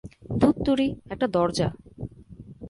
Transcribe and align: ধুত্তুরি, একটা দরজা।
ধুত্তুরি, 0.39 0.87
একটা 1.09 1.27
দরজা। 1.27 1.67